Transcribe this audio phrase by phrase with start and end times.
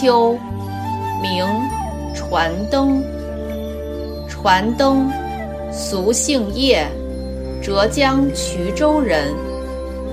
[0.00, 0.38] 生比丘，
[1.20, 1.44] 名
[2.14, 3.02] 传灯。
[4.28, 5.10] 传灯，
[5.70, 6.86] 俗姓叶，
[7.62, 9.34] 浙江衢州人。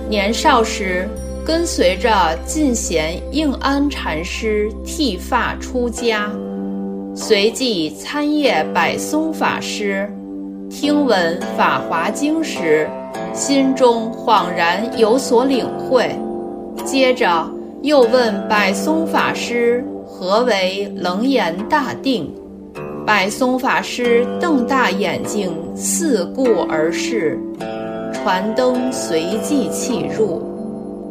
[0.10, 1.08] 年少时，
[1.46, 2.10] 跟随着
[2.46, 6.30] 晋贤应安禅师剃发出家，
[7.16, 10.12] 随即参谒百松法师。
[10.70, 12.90] 听闻《法华经》时，
[13.34, 16.14] 心中恍然有所领会。
[16.84, 17.50] 接着
[17.82, 22.32] 又问百松法师何为楞严大定。
[23.06, 27.40] 百松法师瞪大眼睛，四顾而视。
[28.14, 30.44] 传灯随即弃入。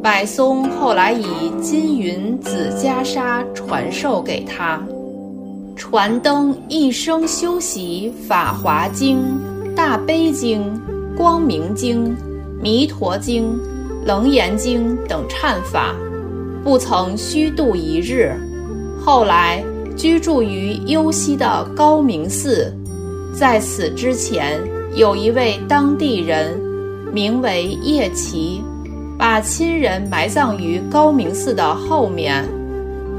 [0.02, 1.26] 百松后来以
[1.62, 4.80] 金云紫袈裟传授给他。
[5.74, 9.19] 传灯一生修习《法华经》。
[9.74, 10.62] 大悲经、
[11.16, 12.16] 光明经、
[12.62, 13.58] 弥陀经、
[14.06, 15.94] 楞严经等忏法，
[16.67, 18.34] 不曾虚度一日。
[18.98, 19.62] 后来
[19.97, 22.75] 居住于幽西的高明寺，
[23.33, 24.61] 在此之前，
[24.92, 26.61] 有一位当地人，
[27.12, 28.64] 名为叶奇，
[29.17, 32.44] 把亲人埋葬于高明寺的后面。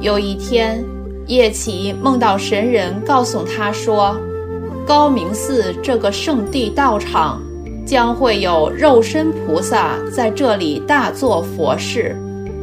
[0.02, 0.84] 有一天，
[1.28, 4.18] 叶奇梦到神人告诉他说。
[4.86, 7.42] 高明寺这个圣地道场，
[7.86, 12.14] 将会有肉身菩萨在这里大做佛事，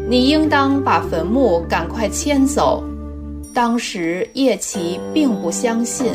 [0.07, 2.85] 你应当把坟墓赶快迁走。
[3.55, 6.13] 当时叶奇并不相信，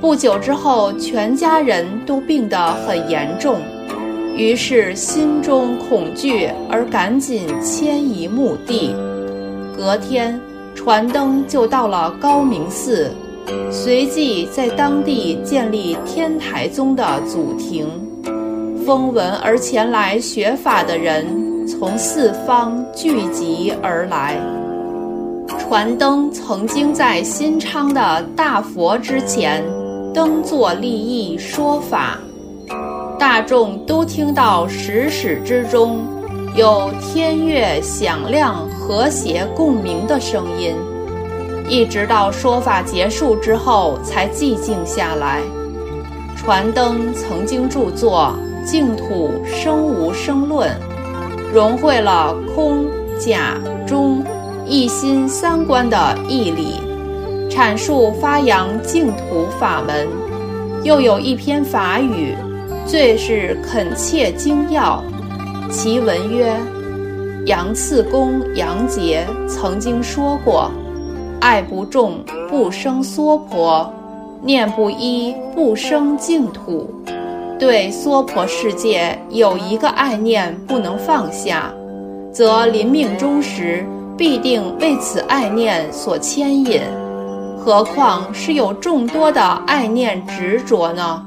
[0.00, 3.60] 不久之后，全家人都病得很严重，
[4.36, 8.94] 于是心中恐惧而赶紧迁移墓地。
[9.76, 10.40] 隔天，
[10.74, 13.10] 传灯就到了高明寺。
[13.70, 17.88] 随即在当地建立天台宗的祖庭，
[18.86, 21.26] 风闻而前来学法的人
[21.70, 24.36] 从四方聚集而来。
[25.58, 29.64] 传灯曾经在新昌的大佛之前
[30.12, 32.18] 登座立意说法，
[33.18, 36.00] 大众都听到始始之中
[36.56, 40.74] 有天乐响亮、和谐共鸣的声音。
[41.68, 45.40] 一直到说法结束之后，才寂静下来。
[46.36, 50.68] 传灯曾经著作《净土生无生论》，
[51.52, 52.86] 融汇了空、
[53.18, 54.24] 假、中、
[54.66, 56.74] 一心三观的义理，
[57.50, 60.06] 阐述发扬净土法门。
[60.84, 62.34] 又有一篇法语，
[62.86, 65.02] 最是恳切精要。
[65.70, 66.54] 其文曰：
[67.46, 70.70] 杨次公杨杰曾经说过。
[71.40, 73.90] 爱不重，不生娑婆；
[74.42, 76.88] 念不一，不生净土。
[77.60, 81.70] 对娑婆世界有一个爱念不能放下，
[82.32, 86.80] 则临命终时必定为此爱念所牵引。
[87.58, 91.22] 何况是有众多的爱念执着呢？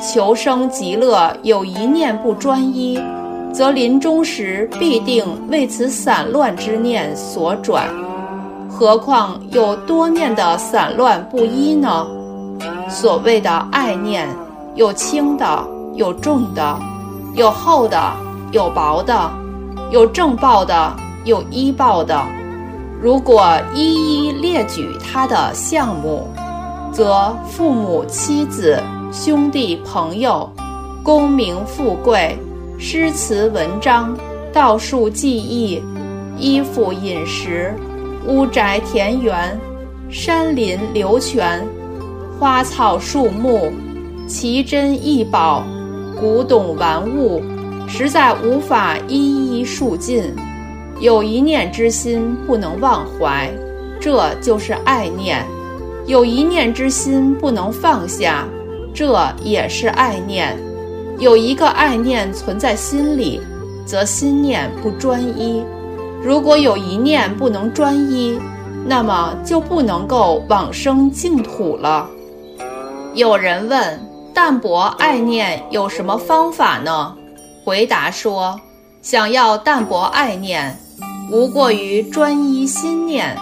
[0.00, 2.96] 求生极乐有一念不专一，
[3.52, 7.88] 则临终时必定为此散乱之念所转。
[8.68, 12.06] 何况有多念的散乱不一呢？
[12.88, 14.28] 所谓的爱念，
[14.74, 16.78] 有轻的，有重的，
[17.34, 17.98] 有厚的，
[18.52, 19.30] 有薄的，
[19.90, 22.22] 有正报的，有依报的。
[23.00, 26.28] 如果一一列举他的项目，
[26.92, 28.80] 则父母、妻子、
[29.12, 30.48] 兄弟、朋友、
[31.02, 32.38] 功名富贵、
[32.78, 34.16] 诗词文章、
[34.52, 35.82] 道术技艺、
[36.36, 37.74] 衣服饮食。
[38.26, 39.58] 屋宅田园、
[40.10, 41.66] 山林流泉、
[42.38, 43.72] 花草树木、
[44.30, 45.64] 奇珍异宝、
[46.16, 47.42] 古董玩物，
[47.88, 50.32] 实在无法一一数尽。
[51.00, 53.50] 有一念之心不能忘怀，
[54.00, 55.42] 这就是爱念；
[56.06, 58.46] 有一念之心不能放下，
[58.94, 60.56] 这也是爱念。
[61.18, 63.40] 有一个爱念存在心里，
[63.84, 65.60] 则心念不专一。
[66.22, 68.38] 如果有一念不能专一，
[68.86, 72.08] 那么就不能够往生净土了。
[73.12, 73.98] 有人问：
[74.42, 77.14] 淡泊爱念有什么方法呢？
[77.62, 78.58] 回答说：
[79.02, 80.74] 想要淡泊爱念，
[81.30, 83.36] 无过于专一心念。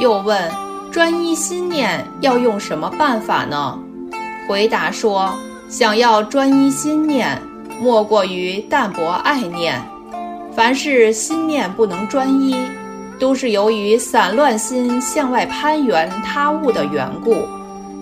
[0.00, 0.50] 又问：
[0.90, 3.78] 专一心念要用什么办法呢？
[4.48, 5.32] 回答说：
[5.68, 7.40] 想要专一心念，
[7.80, 9.80] 莫过于淡泊爱念。
[10.52, 12.56] 凡是心念不能专一，
[13.20, 17.46] 都是由于散乱心向外攀缘他物的缘故。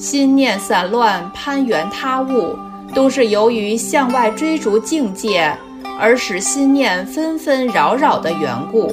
[0.03, 2.59] 心念散乱攀缘他物，
[2.93, 5.57] 都是由于向外追逐境界
[5.97, 8.93] 而使心念纷纷扰扰的缘故。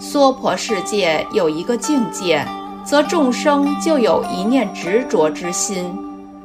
[0.00, 2.42] 娑婆世界有一个境界，
[2.82, 5.94] 则众生就有一念执着之心；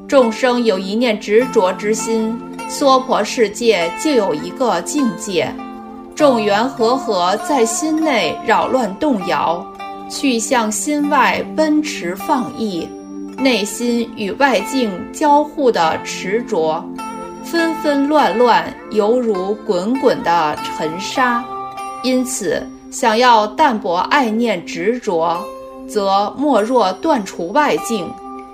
[0.09, 2.37] 众生有一念执着之心，
[2.67, 5.49] 娑婆世界就有一个境界。
[6.13, 9.65] 众缘和合在心内扰乱动摇，
[10.09, 12.85] 去向心外奔驰放逸，
[13.37, 16.83] 内心与外境交互的执着，
[17.43, 21.43] 纷纷乱乱，犹如滚滚的尘沙。
[22.03, 22.61] 因此，
[22.91, 25.37] 想要淡泊爱念执着，
[25.87, 28.11] 则莫若断除外境，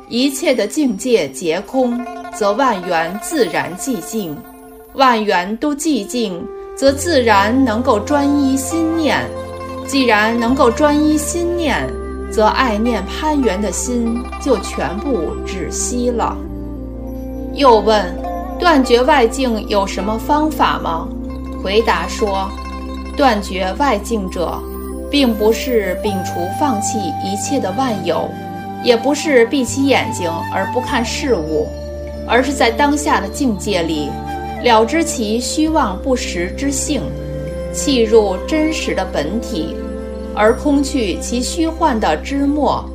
[0.09, 1.99] 一切的境界皆空，
[2.35, 4.37] 则万缘自然寂静。
[4.93, 6.41] 万缘都寂静。
[6.77, 9.27] 则自然能够专一心念，
[9.87, 11.89] 既然能够专一心念，
[12.31, 16.35] 则爱念攀缘的心就全部止息了。
[17.53, 18.05] 又问：
[18.59, 21.07] 断绝外境有什么方法吗？
[21.63, 22.49] 回答说：
[23.15, 24.61] 断绝外境者，
[25.09, 28.29] 并不是摒除放弃一切的万有，
[28.83, 31.67] 也不是闭起眼睛而不看事物，
[32.27, 34.09] 而是在当下的境界里。
[34.63, 37.01] 了知其虚妄不实之性，
[37.73, 39.75] 契入真实的本体，
[40.37, 42.85] 而空去其虚幻的枝末。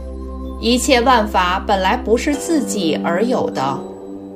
[0.61, 3.79] 一切万法本来不是自己而有的，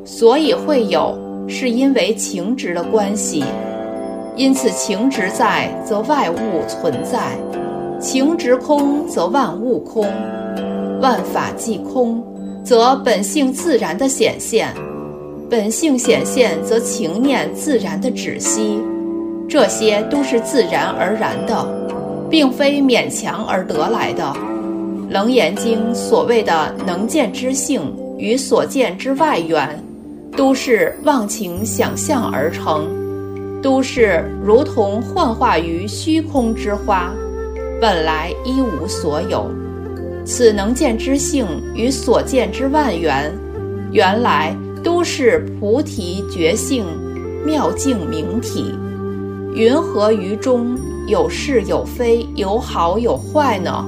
[0.05, 1.17] 所以会有，
[1.47, 3.45] 是因为情执的关系。
[4.35, 6.37] 因此，情执在，则外物
[6.67, 7.39] 存在；
[8.01, 10.05] 情执空，则万物空。
[11.01, 12.23] 万法既空，
[12.65, 14.69] 则本性自然的显现。
[15.49, 18.81] 本性显现，则情念自然的止息，
[19.49, 21.55] 这些都是自然而然的，
[22.31, 24.23] 并非勉强而得来的。
[25.13, 27.83] 《楞严经》所谓的能见之性
[28.19, 29.83] 与所见之外缘，
[30.37, 32.87] 都是妄情想象而成，
[33.63, 37.13] 都是如同幻化于虚空之花，
[37.81, 39.51] 本来一无所有。
[40.25, 43.33] 此能见之性与所见之外缘，
[43.93, 44.57] 原来。
[44.85, 46.85] 都是菩提觉性
[47.45, 48.73] 妙境明体，
[49.53, 53.85] 云何于中有是有非，有好有坏呢？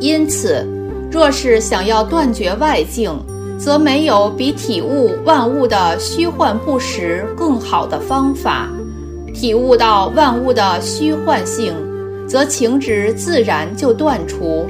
[0.00, 0.66] 因此，
[1.10, 3.12] 若是想要断绝外境，
[3.58, 8.68] 则没有比体悟万物的虚幻不实更好的方法。
[9.34, 11.74] 体悟到万物的虚幻性，
[12.26, 14.66] 则情执自然就断除。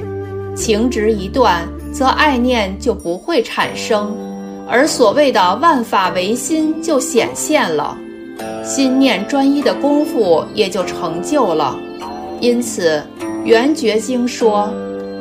[0.55, 4.15] 情执一断，则爱念就不会产生。
[4.67, 7.97] 而所谓的万法唯心就显现了，
[8.63, 11.77] 心念专一的功夫也就成就了。
[12.39, 13.01] 因此，
[13.43, 14.71] 《圆觉经》说：“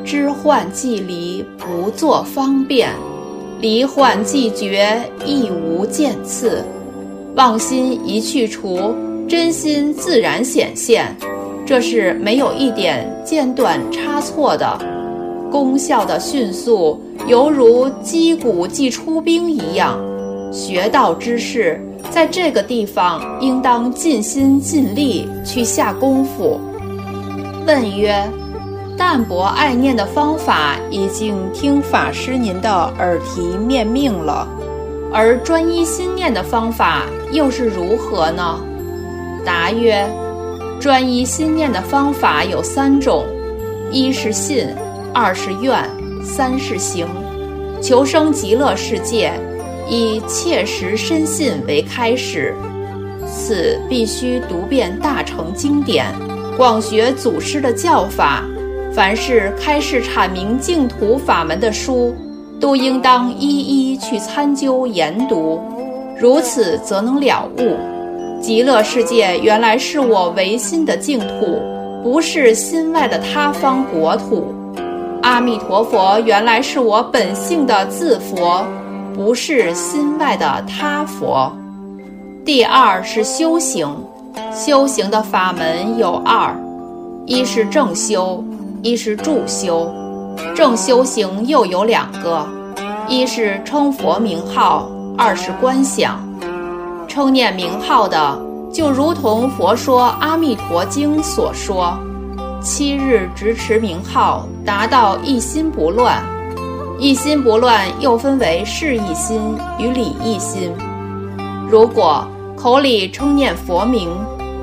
[0.04, 2.90] 知幻即离，不作方便；
[3.60, 6.64] 离幻即觉，亦无见次。
[7.34, 8.94] 妄心一去除，
[9.28, 11.16] 真心自然显现。
[11.66, 14.78] 这是没有一点间断差错的。”
[15.50, 19.98] 功效的迅速，犹如击鼓即出兵一样。
[20.52, 26.60] 学道之士，在这个地方应当尽心尽力去下功夫。
[27.66, 28.28] 问曰：
[28.96, 34.48] 淡泊爱念的方法已经听法师您的耳提面命了，
[35.12, 38.58] 而专一心念的方法又是如何呢？
[39.44, 40.08] 答曰：
[40.80, 43.24] 专一心念的方法有三种，
[43.90, 44.68] 一是信。
[45.14, 45.82] 二是愿，
[46.22, 47.08] 三是行，
[47.82, 49.32] 求生极乐世界，
[49.88, 52.54] 以切实深信为开始。
[53.26, 56.06] 此必须读遍大乘经典，
[56.56, 58.42] 广学祖师的教法。
[58.92, 62.14] 凡是开示阐明净土法门的书，
[62.58, 65.60] 都应当一一去参究研读。
[66.18, 67.76] 如此，则能了悟，
[68.40, 71.60] 极乐世界原来是我唯心的净土，
[72.02, 74.52] 不是心外的他方国土。
[75.22, 78.66] 阿弥陀佛，原来是我本性的自佛，
[79.18, 81.52] 不是心外的他佛。
[82.44, 83.88] 第二是修行，
[84.54, 86.56] 修行的法门有二，
[87.26, 88.44] 一是正修，
[88.80, 89.92] 一是助修。
[90.54, 92.46] 正修行又有两个，
[93.08, 96.16] 一是称佛名号，二是观想。
[97.08, 98.40] 称念名号的，
[98.72, 101.98] 就如同《佛说阿弥陀经》所说。
[102.62, 106.22] 七日直持名号，达到一心不乱。
[107.00, 110.72] 一心不乱又分为事一心与理一心。
[111.70, 112.26] 如果
[112.56, 114.10] 口里称念佛名，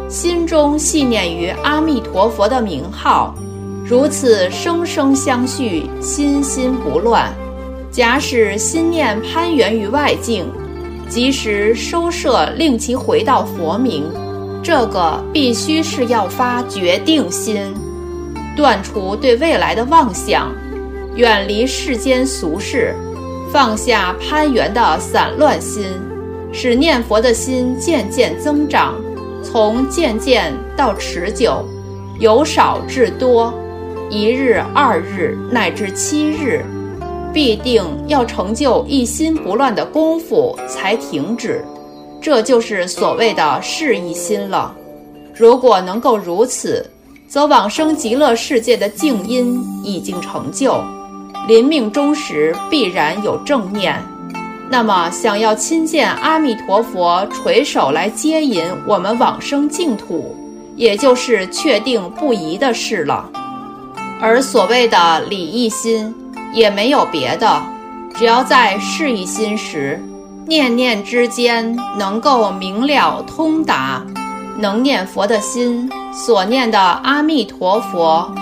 [0.09, 3.33] 心中系念于阿弥陀佛的名号，
[3.85, 7.33] 如此生生相续，心心不乱。
[7.89, 10.45] 假使心念攀缘于外境，
[11.07, 14.03] 及时收摄，令其回到佛名。
[14.61, 17.73] 这个必须是要发决定心，
[18.57, 20.51] 断除对未来的妄想，
[21.15, 22.93] 远离世间俗事，
[23.51, 25.85] 放下攀缘的散乱心，
[26.51, 28.95] 使念佛的心渐渐增长，
[29.41, 31.65] 从渐渐到持久，
[32.19, 33.53] 由少至多，
[34.09, 36.63] 一日、二日乃至七日。
[37.33, 41.61] 必定要成就一心不乱的功夫才停止，
[42.21, 44.73] 这就是所谓的事一心了。
[45.33, 46.89] 如果能够如此，
[47.27, 50.81] 则往生极乐世界的静因已经成就，
[51.47, 54.01] 临命终时必然有正念。
[54.69, 60.35] 那么，想要亲见阿弥陀佛垂手来接引我们往生净土，
[60.75, 63.29] 也就是确定不疑的事了。
[64.19, 66.13] 而所谓的理一心。
[66.53, 67.61] 也没有别的，
[68.15, 70.01] 只要在事一心时，
[70.47, 74.01] 念念之间能够明了通达，
[74.57, 78.33] 能念佛的心所念的阿弥陀佛，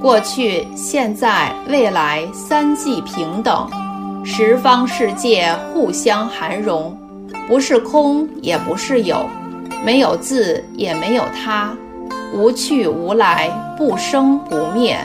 [0.00, 3.68] 过去、现在、未来三际平等，
[4.24, 6.98] 十方世界互相含容，
[7.46, 9.28] 不是空也不是有，
[9.84, 11.76] 没有自也没有他，
[12.32, 14.96] 无去无来，不生不灭。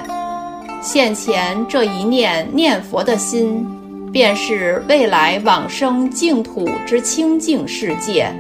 [0.82, 3.68] 现前这一念念佛的心，
[4.14, 8.32] 便是未来往生净土之清净世界。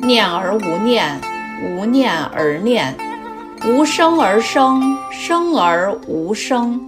[0.00, 1.20] 念而无念，
[1.62, 2.94] 无念而念，
[3.64, 6.80] 无生而生，生而无生。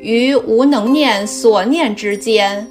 [0.00, 2.66] 于无能念所念之间，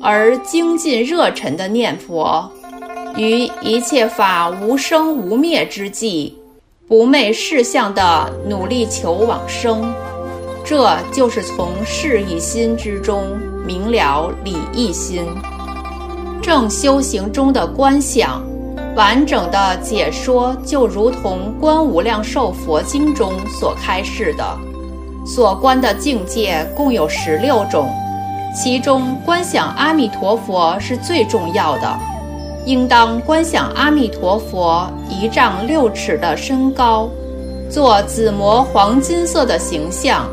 [0.00, 2.48] 而精进热忱的念佛；
[3.16, 6.38] 于一切法无生无灭之际，
[6.86, 9.92] 不昧事相的努力求往生。
[10.64, 13.36] 这就是从事一心之中
[13.66, 15.26] 明了理一心，
[16.40, 18.40] 正修行中的观想，
[18.96, 24.44] 完整的解说就如同《观无量寿佛经》中所开示的，
[25.26, 27.90] 所观的境界共有十六种，
[28.54, 31.98] 其中观想阿弥陀佛是最重要的，
[32.66, 37.10] 应当观想阿弥陀佛一丈六尺的身高，
[37.68, 40.28] 做紫磨黄金色的形象。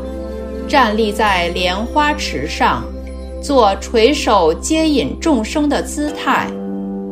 [0.68, 2.84] 站立在莲花池上，
[3.42, 6.46] 做垂手接引众生的姿态，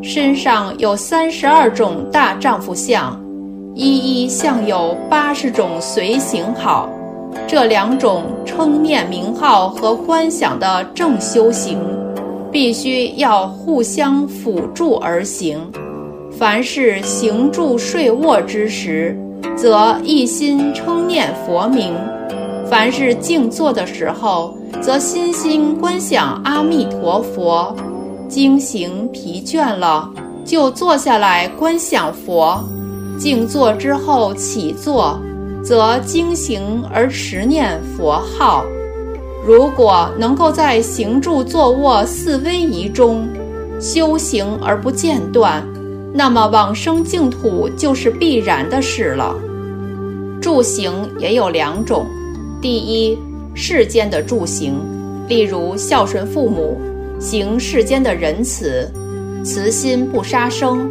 [0.03, 3.21] 身上有三十二种大丈夫相，
[3.75, 6.89] 一一像有八十种随行好。
[7.47, 11.79] 这两种称念名号和观想的正修行，
[12.51, 15.61] 必须要互相辅助而行。
[16.33, 19.17] 凡是行住睡卧之时，
[19.57, 21.95] 则一心称念佛名。
[22.69, 27.75] 凡是静坐的时候，则心心观想阿弥陀佛；
[28.31, 30.09] 经行疲倦了，
[30.45, 32.65] 就坐下来观想佛；
[33.19, 35.21] 静坐之后起坐，
[35.65, 38.65] 则经行而持念佛号。
[39.45, 43.29] 如果能够在行住坐卧四威仪中
[43.81, 45.67] 修行而不间断，
[46.15, 49.35] 那么往生净土就是必然的事了。
[50.41, 52.07] 住行也有两种。
[52.63, 53.19] 第一，
[53.55, 54.75] 世间的住行，
[55.27, 56.81] 例如孝顺父母，
[57.21, 58.91] 行世间的仁慈，
[59.45, 60.91] 慈心不杀生，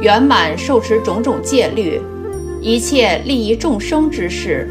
[0.00, 2.00] 圆满受持种种戒律，
[2.60, 4.68] 一切利益众生之事，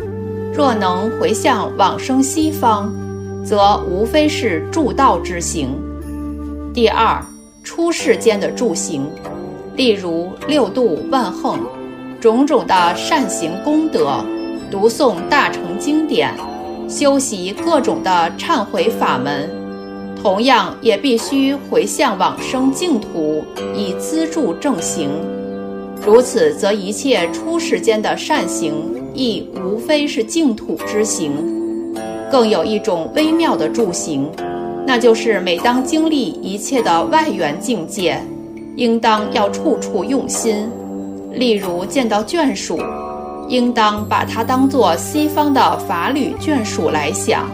[0.53, 2.93] 若能回向往生西方，
[3.41, 5.69] 则无非是助道之行。
[6.73, 7.25] 第二，
[7.63, 9.09] 出世间的助行，
[9.77, 11.61] 例如六度万恒，
[12.19, 14.23] 种种的善行功德。
[14.69, 16.29] 读诵大乘经典，
[16.89, 19.49] 修习各种的忏悔法门，
[20.21, 23.43] 同样也必须回向往生净土，
[23.75, 25.09] 以资助正行。
[26.05, 28.73] 如此，则一切出世间的善行，
[29.13, 31.31] 亦无非是净土之行。
[32.31, 34.29] 更有一种微妙的助行，
[34.85, 38.21] 那就是每当经历一切的外缘境界，
[38.75, 40.69] 应当要处处用心。
[41.31, 42.79] 例如见到眷属。
[43.49, 47.49] 应当把它当作西方的法律眷属来想，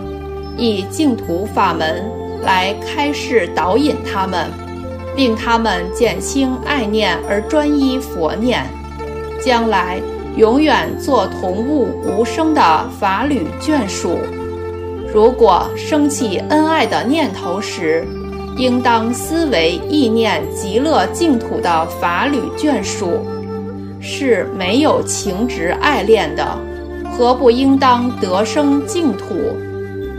[0.57, 2.03] 以净土法门
[2.43, 4.49] 来开示导引他们，
[5.15, 8.65] 令他们减轻爱念而专一佛念，
[9.43, 9.99] 将来
[10.35, 14.17] 永远做同物无生的法侣眷属。
[15.13, 18.05] 如果生起恩爱的念头时，
[18.57, 23.25] 应当思维意念极乐净土的法侣眷属。
[24.05, 26.45] 是没有情执爱恋的，
[27.11, 29.55] 何不应当得生净土，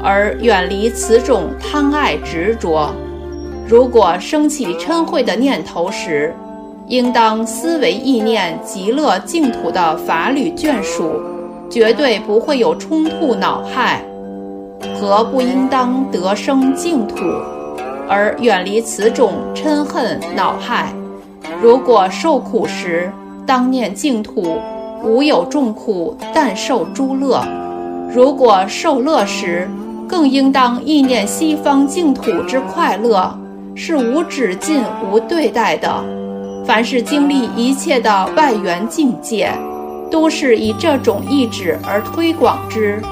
[0.04, 2.94] 而远离此种贪爱执着？
[3.66, 6.34] 如果升起嗔恚的念头时，
[6.88, 11.22] 应当思维意念极乐净土的法侣眷属，
[11.70, 14.04] 绝对不会有冲突恼害。
[15.00, 17.24] 何不应当得生净土，
[18.06, 20.92] 而远离此种嗔恨恼害？
[21.62, 23.10] 如果受苦时，
[23.46, 24.58] 当念净土，
[25.02, 27.42] 无有众苦，但受诸乐；
[28.12, 29.66] 如果受乐时，
[30.08, 33.36] 更应当意念西方净土之快乐，
[33.74, 36.04] 是无止境、无对待的。
[36.66, 39.52] 凡是经历一切的外缘境界，
[40.10, 43.02] 都是以这种意志而推广之。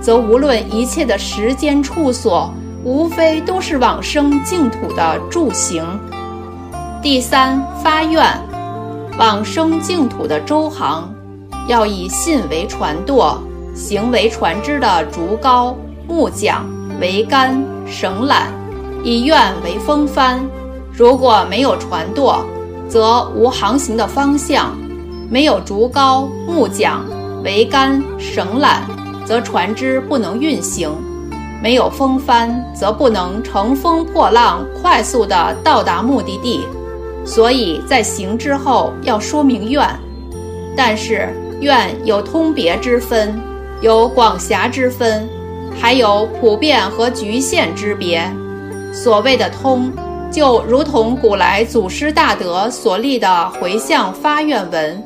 [0.00, 2.52] 则无论一切的时间处所，
[2.84, 5.84] 无非都是往生净土的助行。
[7.00, 8.24] 第三发愿，
[9.18, 11.08] 往生净土的周行，
[11.68, 13.40] 要以信为船舵，
[13.74, 15.74] 行为船只的竹篙、
[16.12, 16.62] 木桨、
[17.00, 18.42] 桅杆、绳缆，
[19.02, 20.38] 以愿为风帆。
[20.92, 22.44] 如果没有船舵，
[22.86, 24.66] 则无航行的方向；
[25.30, 27.00] 没有竹篙、木桨、
[27.42, 28.80] 桅杆、绳缆。
[29.24, 30.90] 则船只不能运行，
[31.62, 36.66] 没有风帆，则不能乘风破浪，快速地到达目的地。
[37.24, 39.88] 所以在行之后要说明愿，
[40.76, 43.40] 但是愿有通别之分，
[43.80, 45.26] 有广狭之分，
[45.80, 48.22] 还有普遍和局限之别。
[48.92, 49.92] 所谓的通，
[50.30, 54.96] 就如同古来祖师大德所立的回向发愿文；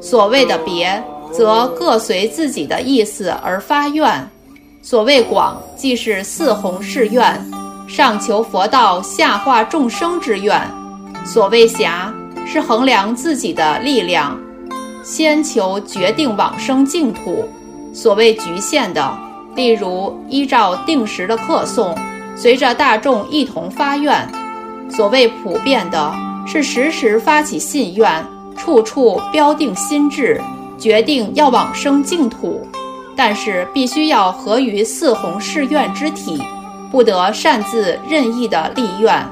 [0.00, 1.02] 所谓的别。
[1.32, 4.30] 则各随自己的意思而发愿。
[4.80, 7.44] 所谓广，即是四弘誓愿，
[7.86, 10.58] 上求佛道，下化众生之愿；
[11.26, 12.14] 所谓狭，
[12.46, 14.38] 是衡量自己的力量，
[15.04, 17.44] 先求决定往生净土；
[17.92, 19.18] 所谓局限的，
[19.56, 21.96] 例如依照定时的课诵，
[22.36, 24.28] 随着大众一同发愿；
[24.88, 26.14] 所谓普遍的，
[26.46, 28.24] 是时时发起信愿，
[28.56, 30.40] 处处标定心志。
[30.78, 32.60] 决定要往生净土，
[33.16, 36.38] 但是必须要合于四弘誓愿之体，
[36.90, 39.26] 不得擅自任意的立愿。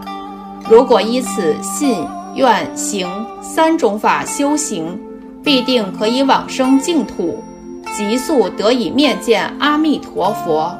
[0.66, 2.02] 如果依此信
[2.34, 3.06] 愿行
[3.42, 4.98] 三种法修行，
[5.42, 7.44] 必定可以往生净土，
[7.96, 10.76] 急速得以面见阿弥陀佛。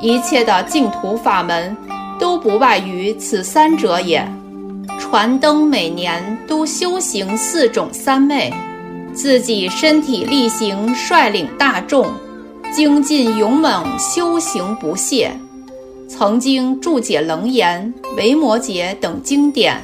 [0.00, 1.76] 一切的净土法门，
[2.18, 4.26] 都不外于此三者也。
[4.98, 8.52] 传灯每年都修行四种三昧。
[9.14, 12.06] 自己身体力行，率领大众，
[12.72, 15.30] 精进勇猛，修行不懈。
[16.08, 19.76] 曾经注解《楞严》《维摩诘》等经典，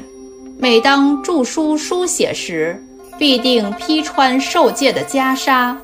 [0.58, 2.80] 每当著书书写时，
[3.18, 5.74] 必定披穿受戒的袈裟。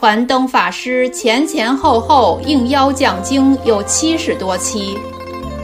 [0.00, 4.98] 传灯法师前前后后应邀讲经有七十多期，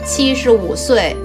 [0.05, 1.17] 七十五岁，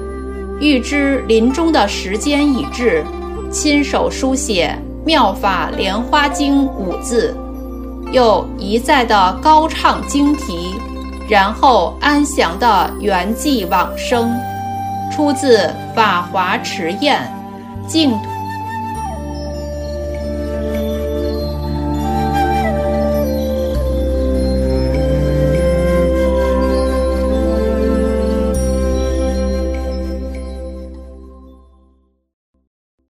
[0.62, 3.04] 预知临终的时间已至，
[3.50, 4.74] 亲手书写。
[5.04, 7.36] 妙法莲花经五字，
[8.12, 10.74] 又一再的高唱经题，
[11.28, 14.32] 然后安详的圆寂往生，
[15.14, 15.58] 出自
[15.94, 17.20] 《法华持验
[17.86, 18.20] 净土